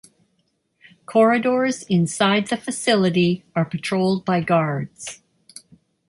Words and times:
Corridors 1.05 1.83
inside 1.83 2.47
the 2.47 2.57
facility 2.57 3.45
are 3.55 3.63
patrolled 3.65 4.25
by 4.25 4.41
guards. 4.41 5.21